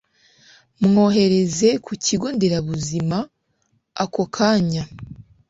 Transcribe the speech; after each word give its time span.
mwohereze 0.83 1.69
ku 1.85 1.93
kigo 2.05 2.27
nderabuzima 2.35 3.17
ako 4.03 4.23
kanya 4.35 4.83